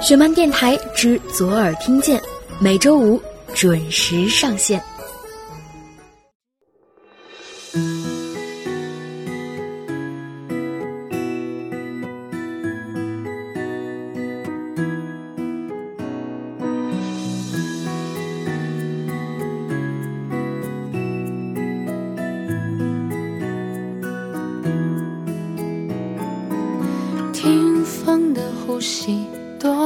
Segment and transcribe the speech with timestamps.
[0.00, 2.20] 雪漫电台之左耳听见，
[2.58, 3.20] 每周五
[3.54, 4.82] 准时上线。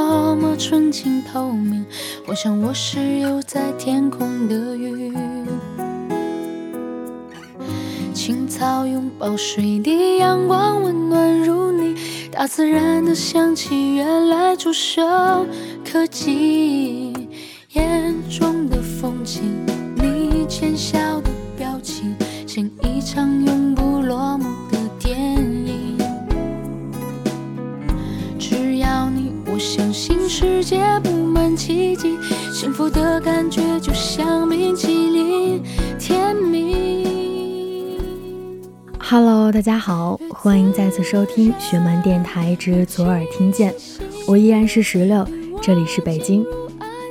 [0.07, 1.83] 多么纯净透明，
[2.27, 5.11] 我想我是游在天空的鱼。
[8.13, 11.95] 青草拥抱水滴，阳光温暖如你，
[12.31, 15.03] 大自然的香气原来触手
[15.91, 17.15] 可及。
[17.73, 19.43] 眼中的风景，
[19.97, 22.15] 你浅笑的表情，
[22.47, 23.64] 像一场永
[30.65, 32.17] 界布满奇迹，
[32.51, 35.63] 幸福的感觉就像冰淇淋，
[35.99, 38.01] 甜蜜。
[38.99, 43.75] Hello，大家好，欢迎再次收听雪漫电台之左耳听见，
[44.27, 45.29] 我依然是石榴，
[45.61, 46.43] 这里是北京，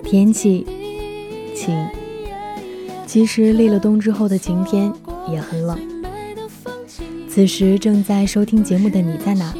[0.04, 0.66] 天气
[1.56, 1.88] 晴。
[3.06, 4.92] 其实立了冬之后的晴天
[5.30, 5.78] 也很冷。
[7.30, 9.54] 此时正在收听节目的你在哪？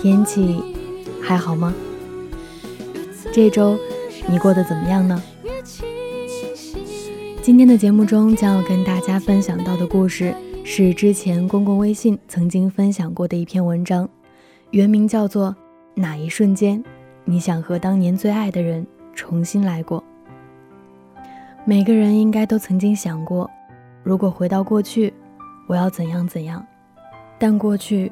[0.00, 0.62] 天气
[1.20, 1.74] 还好吗？
[3.38, 3.78] 这周
[4.28, 5.22] 你过得怎么样呢？
[7.40, 10.34] 今天的节目中将要跟大家分享到的故事。
[10.64, 14.08] 是之前公共微信曾经分享过的一篇文章，
[14.72, 15.50] 原名叫做
[15.94, 16.82] 《哪一瞬间，
[17.24, 20.02] 你想和当年最爱的人重新来过》。
[21.64, 23.48] 每个人应该都曾经想过，
[24.02, 25.14] 如果回到过去，
[25.68, 26.66] 我要怎样怎样。
[27.38, 28.10] 但过去，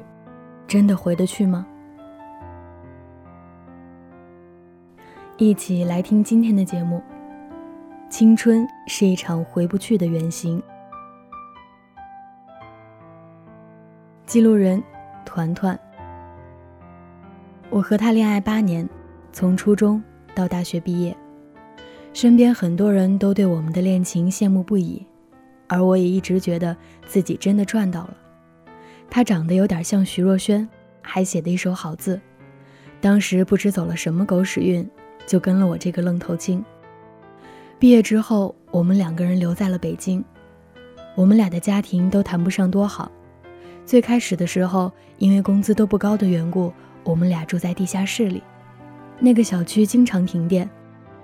[0.65, 1.67] 真的回得去吗？
[5.39, 6.99] 一起来听今天的节目。
[8.09, 10.61] 青春是一场回不去的远行。
[14.25, 14.81] 记录人，
[15.23, 15.79] 团团。
[17.69, 18.89] 我和他恋爱八年，
[19.31, 20.01] 从初中
[20.33, 21.15] 到大学毕业，
[22.13, 25.05] 身边很多人都对我们的恋情羡慕不已，
[25.67, 28.17] 而我也一直觉得自己真的赚到了。
[29.07, 30.67] 他长得有点像徐若瑄，
[31.03, 32.19] 还写的一手好字，
[32.99, 34.89] 当时不知走了什么狗屎运，
[35.27, 36.65] 就跟了我这个愣头青。
[37.77, 40.25] 毕业之后，我们两个人留在了北京，
[41.15, 43.11] 我们俩的家庭都谈不上多好。
[43.85, 46.73] 最开始的时候，因为工资都不高的缘故，
[47.03, 48.41] 我们俩住在地下室里。
[49.19, 50.67] 那个小区经常停电，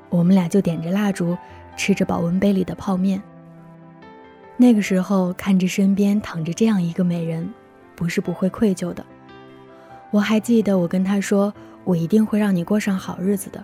[0.09, 1.35] 我们俩就点着蜡烛，
[1.75, 3.22] 吃着保温杯里的泡面。
[4.58, 7.52] 那个时候看着身边躺着这样一个美人，
[7.96, 9.03] 不是不会愧疚的。
[10.12, 11.52] 我还记得我跟他说，
[11.84, 13.64] 我一定会让你过上好日子的。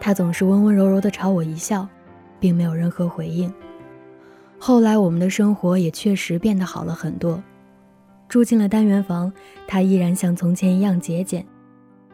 [0.00, 1.86] 他总是温温柔柔地朝我一笑，
[2.38, 3.52] 并没有任何回应。
[4.58, 7.42] 后来我们的生活也确实变得好了很多。
[8.28, 9.32] 住进了单元房，
[9.66, 11.46] 他依然像从前一样节俭，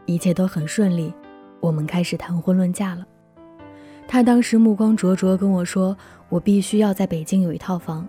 [0.06, 1.12] 一切都很顺利。
[1.60, 3.06] 我们开始谈婚论嫁了。
[4.08, 5.96] 他当时目光灼灼跟我说
[6.28, 8.06] ：“我必须要在北京有一套房，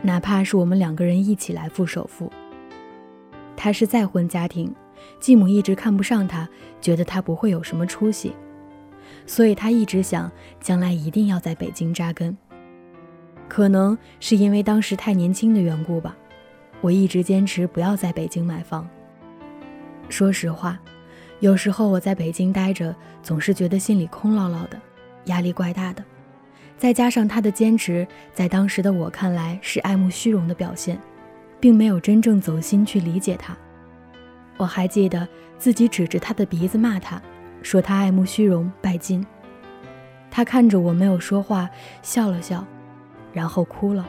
[0.00, 2.32] 哪怕是我们两个人一起来付首付。”
[3.56, 4.74] 他是再婚家庭，
[5.20, 6.48] 继母一直看不上他，
[6.80, 8.32] 觉得他不会有什么出息，
[9.26, 10.30] 所以他一直想
[10.60, 12.36] 将来一定要在北京扎根。
[13.48, 16.16] 可能是因为当时太年轻的缘故吧。
[16.80, 18.86] 我一直坚持不要在北京买房。
[20.10, 20.78] 说实话，
[21.40, 24.78] 有时候我在北京待着，总是觉得心里空落落的，
[25.26, 26.04] 压力怪大的。
[26.76, 31.00] 再加上他的坚持，在当时的我看来是爱慕虚荣的表现，
[31.58, 33.56] 并没有真正走心去理解他。
[34.58, 35.26] 我还记得
[35.56, 37.22] 自己指着他的鼻子骂他，
[37.64, 39.26] 说他爱慕虚荣、拜金。
[40.30, 41.68] 他看着我没有说话，
[42.02, 42.64] 笑了笑，
[43.32, 44.06] 然后哭了。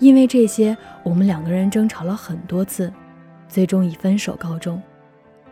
[0.00, 2.92] 因为这些，我们两个人争吵了很多次，
[3.48, 4.82] 最终以分手告终。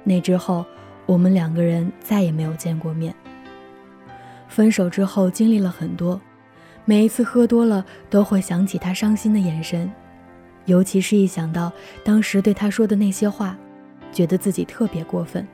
[0.03, 0.67] 那之后，
[1.07, 3.15] 我们两个人再也没有见过面。
[4.49, 6.21] 分手之后，经历了很多，
[6.85, 9.89] 每一次喝多了都会想起他伤心的眼神，
[10.65, 13.57] 尤其是一想到当时对他说的那些话，
[14.13, 15.47] 觉得自己特别过分。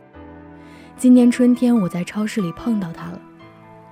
[0.99, 3.21] 今年春天，我在超市里碰到他了，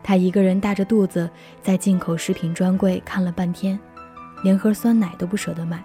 [0.02, 1.30] 他一个人大着肚子
[1.62, 3.78] 在进口食品专柜看了半天。
[4.42, 5.80] 连盒酸奶都不舍得买。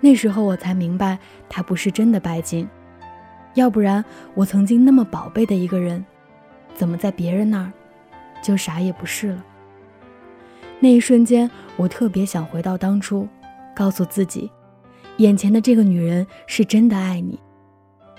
[0.00, 1.16] 那时候我才明白，
[1.48, 2.68] 他不是真的拜金，
[3.54, 4.04] 要不然
[4.34, 6.04] 我曾经那么宝贝的一个人，
[6.74, 7.72] 怎么在别人那儿
[8.42, 9.44] 就啥也不是了？
[10.80, 13.28] 那一瞬间，我特别想回到当初，
[13.76, 14.50] 告诉自己，
[15.18, 17.38] 眼前的这个女人是真的爱你。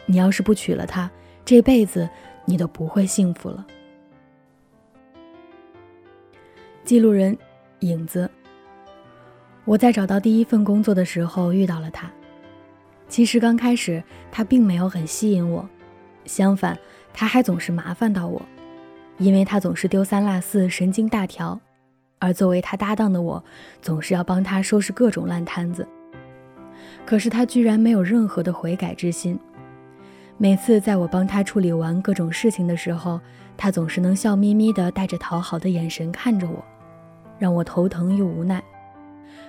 [0.05, 1.09] 你要是不娶了她，
[1.43, 2.09] 这辈子
[2.45, 3.65] 你都不会幸福了。
[6.83, 7.37] 记录人，
[7.81, 8.29] 影子。
[9.65, 12.11] 我在找到第一份工作的时候遇到了他。
[13.07, 14.01] 其实刚开始
[14.31, 15.67] 他并没有很吸引我，
[16.25, 16.77] 相反，
[17.13, 18.41] 他还总是麻烦到我，
[19.17, 21.59] 因为他总是丢三落四，神经大条。
[22.19, 23.43] 而作为他搭档的我，
[23.81, 25.87] 总是要帮他收拾各种烂摊子。
[27.05, 29.37] 可是他居然没有任何的悔改之心。
[30.41, 33.21] 每次在我帮他处理完各种事情的时候，
[33.55, 36.65] 他总是能笑眯眯的，带着讨好的眼神看着我，
[37.37, 38.59] 让我头疼又无奈。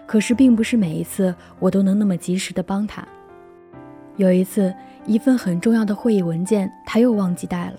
[0.05, 3.03] 可是并不是每一次我都能那么及时的帮他。
[4.17, 4.71] 有一次，
[5.07, 7.77] 一份很重要的会议文件他又忘记带了，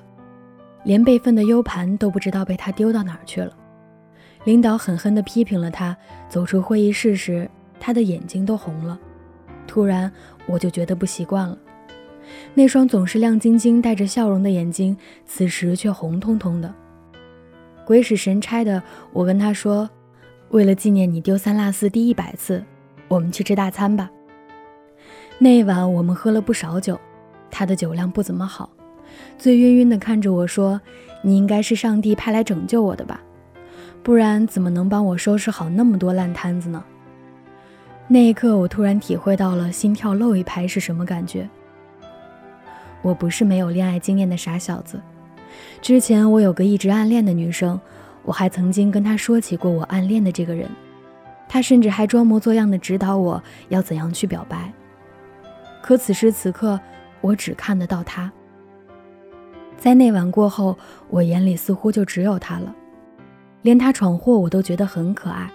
[0.84, 3.56] 连备份的 U 盘都不知道被他丢到哪儿去了。
[4.46, 5.96] 领导狠狠地批评了他。
[6.28, 7.48] 走出会议室时，
[7.80, 9.00] 他的眼睛都红了。
[9.68, 10.12] 突然，
[10.48, 11.56] 我就觉得不习惯了。
[12.54, 14.96] 那双总是亮晶晶、带着笑容的眼睛，
[15.26, 16.74] 此时却红彤彤的。
[17.86, 18.82] 鬼使神差的，
[19.12, 19.90] 我跟他说
[20.50, 22.64] ：“为了纪念你丢三落四第一百次，
[23.08, 24.10] 我们去吃大餐吧。”
[25.40, 27.00] 那一晚，我们喝了不少酒。
[27.52, 28.70] 他的酒量不怎么好，
[29.38, 30.80] 醉晕晕的看着我说
[31.22, 33.22] ：“你应该是上帝派来拯救我的吧？”
[34.02, 36.84] 不然怎么能帮我收拾好那么多烂摊子呢？
[38.08, 41.50] 那一刻，我突然体会到了心跳漏一拍是什么感觉。
[43.04, 45.00] 我不是没有恋爱经验的傻小子，
[45.82, 47.80] 之前我有个一直暗恋的女生，
[48.24, 50.68] 我还曾经跟她说起过我暗恋的这个人，
[51.48, 54.74] 她甚至还装模作样的指导我要怎样去表白。
[55.84, 56.80] 可此时此刻，
[57.22, 58.32] 我只看得到她。
[59.78, 60.78] 在那晚过后，
[61.10, 62.74] 我眼里似乎就只有她了。
[63.64, 65.50] 连他闯祸我都觉得很可爱，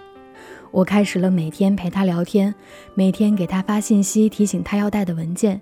[0.71, 2.53] 我开始了每天陪他聊天，
[2.95, 5.61] 每天给他发信息提醒他要带的文件，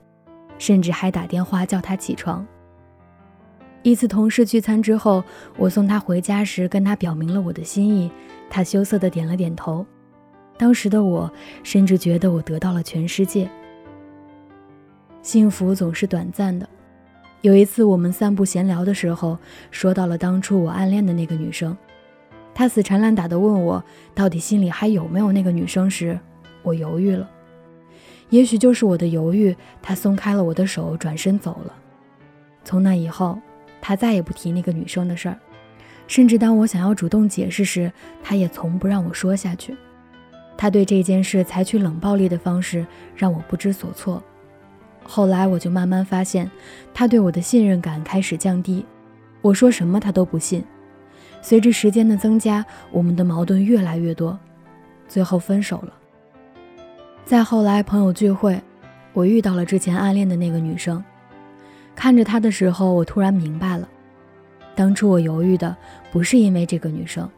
[0.58, 2.46] 甚至还打电话叫他起床。
[3.84, 5.24] 一次同事聚餐之后，
[5.58, 8.12] 我送他回家时跟他表明了我的心意，
[8.50, 9.86] 他羞涩的点了点头。
[10.58, 11.32] 当时的我
[11.64, 13.50] 甚至觉得我得到了全世界。
[15.22, 16.68] 幸福总是短暂的。
[17.42, 19.38] 有一次我们散步闲聊的时候，
[19.72, 21.78] 说到了当初我暗恋的那个女生。
[22.56, 23.82] 他死缠烂打的问我，
[24.16, 26.20] 到底心里还有没有那个女生时，
[26.64, 27.30] 我犹豫了。
[28.30, 31.74] 也许就是我的犹豫，他松开了我的手，转身走了。
[32.64, 33.40] 从那以后，
[33.82, 35.38] 他再也不提那个女生的事儿，
[36.08, 37.92] 甚至当我想要主动解释时，
[38.22, 39.76] 他也从不让我说下去。
[40.58, 42.86] 他对这件事采取冷暴力的方式，
[43.16, 44.22] 让我不知所措。
[45.04, 46.52] 后来我就慢慢发现，
[46.94, 48.86] 他对我的信任感开始降低，
[49.42, 50.62] 我说什么他都不信。
[51.42, 54.38] 随着时间的增加，我们的矛盾越来越多，
[55.08, 55.94] 最后分手了。
[57.28, 58.58] 再后来，朋友聚会，
[59.12, 61.04] 我遇到了之前暗恋的那个女生。
[61.94, 63.86] 看着她的时候，我突然明白了，
[64.76, 65.76] 当初我犹豫的
[66.10, 67.30] 不是因为这个女生，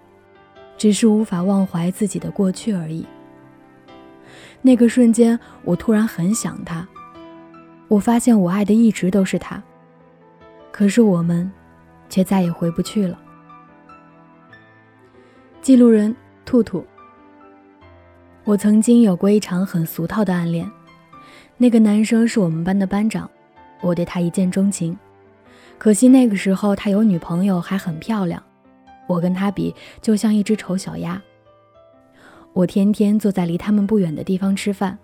[0.77, 3.03] 只是无法忘怀自己的过去而已。
[4.61, 6.87] 那个瞬间，我突然很想她。
[7.87, 9.59] 我发现我爱的一直都是她，
[10.71, 11.51] 可是我们，
[12.09, 13.17] 却再也回不去了。
[15.63, 16.15] 记录人
[16.45, 16.85] 兔兔。
[18.49, 20.67] 我曾经有过一场很俗套的暗恋，
[21.55, 23.29] 那个男生是我们班的班长，
[23.79, 24.97] 我对他一见钟情。
[25.77, 28.41] 可惜那个时候他有女朋友，还很漂亮，
[29.05, 31.21] 我跟他比就像一只丑小鸭。
[32.53, 34.97] 我天天坐在离他们不远的地方吃饭，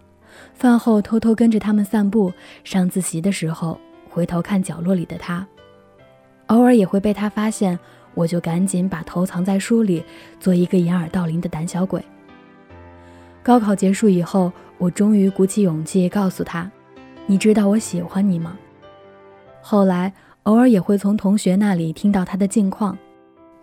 [0.56, 2.34] 饭后偷偷跟着他们散步，
[2.64, 5.46] 上自习的时候回头看角落里的他，
[6.48, 7.78] 偶尔也会被他发现。
[8.16, 10.04] 我就赶紧把头藏在书里，
[10.40, 12.04] 做一个掩耳盗铃的胆小鬼。
[13.46, 16.68] 高考结束以后，我终于鼓起勇气告诉他
[17.28, 18.58] ：“你知道我喜欢你吗？”
[19.62, 20.12] 后来
[20.44, 22.98] 偶尔也会从同学那里听到他的近况，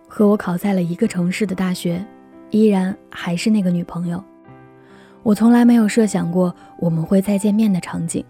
[0.07, 2.01] 和我考在了一个城市的大学，
[2.49, 4.23] 依然还是那个女朋友。
[5.21, 8.23] 我从来没有设想过我们会再见面的场景，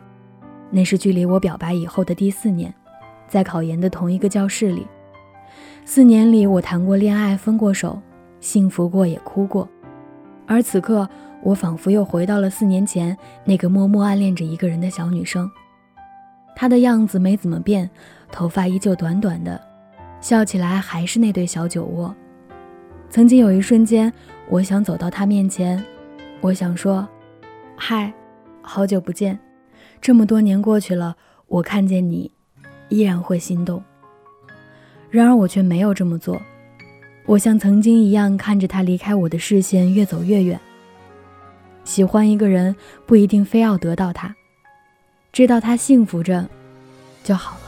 [0.72, 2.74] 那是距离我表白以后的第四年，
[3.28, 4.88] 在考研的同一个教室里。
[5.86, 8.02] 四年里，我谈过恋爱，分过手，
[8.40, 9.70] 幸福过，也哭过。
[10.46, 11.08] 而此刻，
[11.44, 15.50] 我仿佛又回到了四年前那个默默暗恋着一个人的小女生。
[16.56, 17.90] 她的样子没怎么变，
[18.32, 19.62] 头发依旧短短的，
[20.22, 22.16] 笑起来还是那对小酒窝。
[23.10, 24.12] 曾经有一瞬间，
[24.50, 25.84] 我想走到她面前，
[26.42, 27.08] 我想说
[27.76, 28.14] ：“嗨，
[28.62, 29.38] 好久不见，
[30.00, 31.16] 这么多年过去了，
[31.48, 32.32] 我看见你，
[32.90, 33.84] 依然会心动。”
[35.12, 36.42] 然而我却没有这么做，
[37.26, 40.60] 我像曾经一样看着他离开我的视线越走越远。
[41.84, 42.76] 喜欢一个人
[43.06, 44.36] 不一定非要得到他，
[45.32, 46.48] 知道他幸福着
[47.24, 47.63] 就好。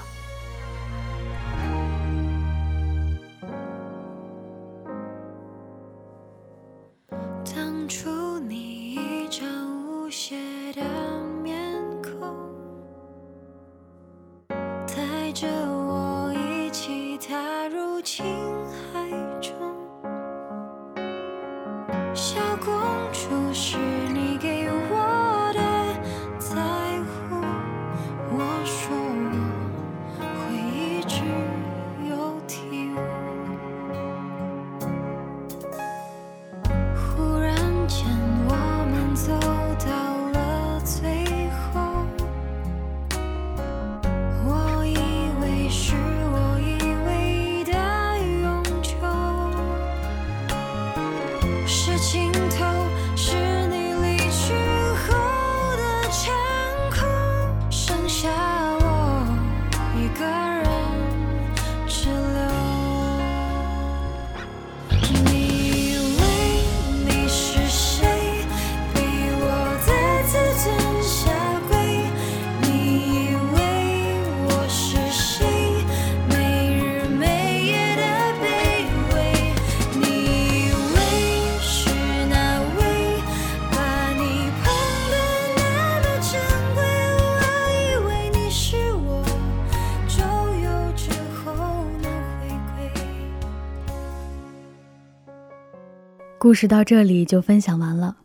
[96.45, 98.17] 故事到这里就分享完了。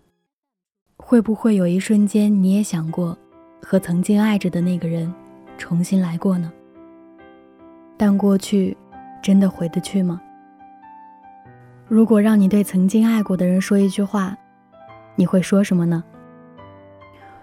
[0.98, 3.16] 会不会有一瞬间你也想过，
[3.62, 5.10] 和曾经爱着的那个人
[5.56, 6.52] 重新来过呢？
[7.96, 8.76] 但过去
[9.22, 10.20] 真的回得去吗？
[11.88, 14.36] 如果让你对曾经爱过的人说一句话，
[15.16, 16.04] 你会说什么呢？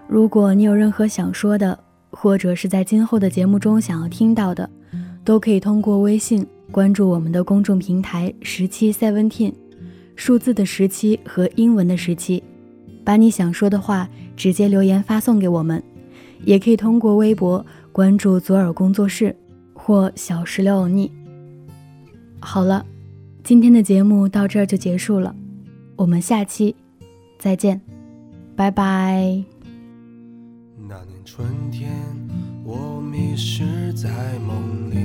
[0.07, 1.79] 如果你有任何想说的，
[2.11, 4.69] 或者是在今后的节目中想要听到的，
[5.23, 9.55] 都可以通过微信关注我们的公众平台十七 Seventeen，
[10.17, 12.43] 数字的十七和英文的十七，
[13.05, 15.81] 把你想说的话直接留言发送给我们，
[16.43, 19.33] 也可以通过微博关注左耳工作室
[19.73, 21.09] 或小石榴欧尼。
[22.39, 22.85] 好了，
[23.43, 25.33] 今天的节目到这儿就结束了，
[25.95, 26.75] 我们下期
[27.37, 27.79] 再见，
[28.55, 29.43] 拜拜。
[30.89, 31.91] 那年春天，
[32.63, 34.09] 我迷失在
[34.39, 34.97] 梦里。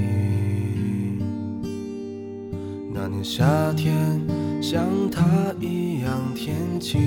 [2.95, 4.21] 那年夏天，
[4.62, 7.00] 像他一样天晴。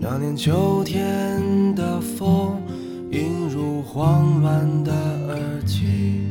[0.00, 2.62] 那年秋天的风，
[3.10, 4.90] 映入慌乱的
[5.28, 6.22] 耳际。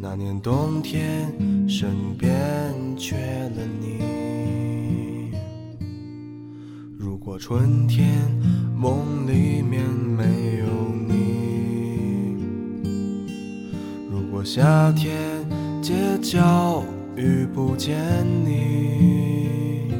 [0.00, 1.32] 那年冬天，
[1.68, 2.30] 身边
[2.96, 5.32] 缺了你。
[6.96, 8.08] 如果春天
[8.76, 10.66] 梦里面没有
[11.08, 12.36] 你，
[14.08, 15.44] 如果夏天
[15.82, 16.84] 街角
[17.18, 17.96] 遇不见
[18.44, 19.90] 你，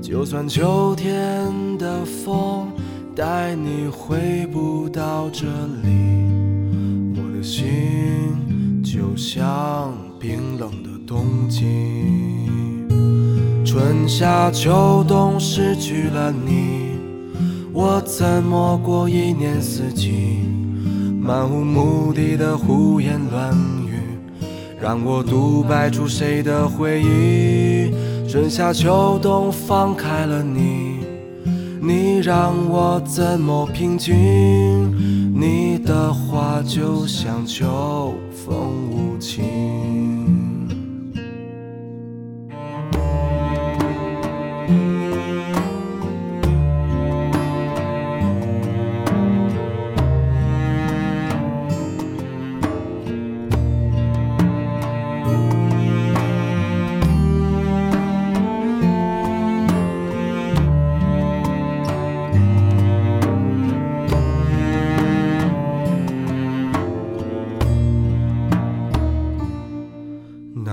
[0.00, 2.72] 就算秋天的风
[3.14, 5.44] 带你回不到这
[5.82, 5.90] 里，
[7.14, 7.62] 我的心
[8.82, 11.66] 就像冰冷的冬季。
[13.66, 16.96] 春夏秋冬失去了你，
[17.70, 20.38] 我怎么过一年四季？
[21.20, 23.77] 漫无目的的胡言乱语，
[24.80, 27.92] 让我独白出谁的回忆？
[28.28, 30.98] 春夏秋冬放开了你，
[31.80, 34.14] 你让我怎么平静？
[35.34, 39.87] 你的话就像秋风无情。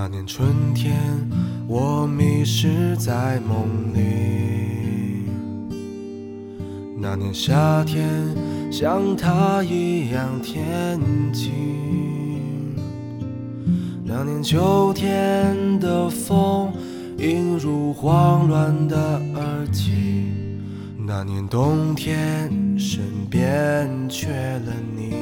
[0.07, 0.95] 那年春天，
[1.67, 5.25] 我迷失在梦里。
[6.95, 8.07] 那年夏天，
[8.71, 10.99] 像他一样天
[11.33, 11.51] 晴。
[14.03, 16.71] 那年秋天的风，
[17.17, 20.27] 映入慌乱的耳际。
[20.99, 25.15] 那年冬天，身边缺了你。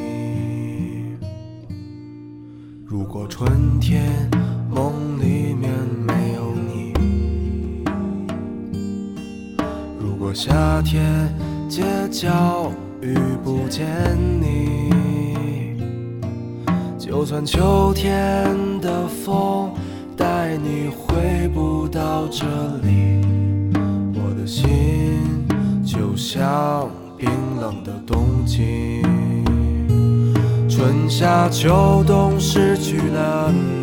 [2.85, 4.29] 如果春天
[4.73, 5.69] 梦里面
[6.07, 6.93] 没有你，
[9.99, 11.31] 如果夏天
[11.69, 13.85] 街角遇不见
[14.41, 15.77] 你，
[16.97, 18.49] 就算秋天
[18.81, 19.71] 的风
[20.17, 22.43] 带你回不到这
[22.81, 23.21] 里，
[24.15, 25.45] 我的心
[25.85, 27.29] 就像冰
[27.61, 29.03] 冷的冬季。
[30.67, 33.51] 春夏秋冬失去了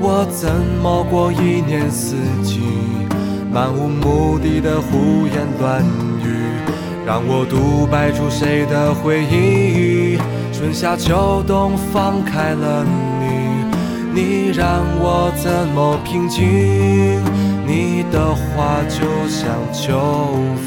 [0.00, 0.48] 我怎
[0.82, 2.60] 么过一年四季？
[3.52, 5.82] 漫无目的的胡言乱
[6.22, 6.28] 语，
[7.06, 10.18] 让我独白出谁的回忆？
[10.52, 12.84] 春夏秋冬放开了
[13.20, 16.44] 你，你让我怎么平静？
[17.66, 19.98] 你的话就像秋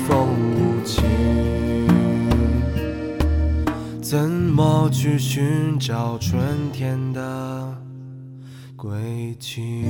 [0.07, 1.03] 风无情。
[4.01, 6.41] 怎么去寻找春
[6.73, 7.70] 天的
[8.81, 9.83] 轨迹？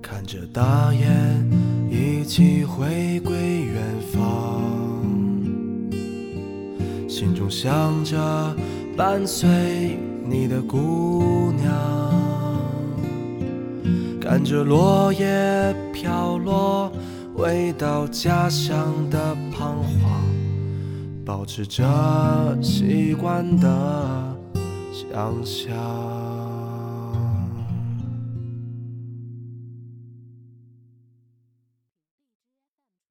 [0.00, 1.50] 看着大雁
[1.90, 3.36] 一起回归
[3.66, 4.62] 远方，
[7.06, 8.56] 心中想着
[8.96, 11.70] 伴随你的姑娘，
[14.18, 16.90] 看着落叶飘落，
[17.36, 20.26] 回到家乡的彷徨。
[21.22, 21.84] 保持着
[22.62, 24.27] 习惯的
[25.10, 26.37] 想象。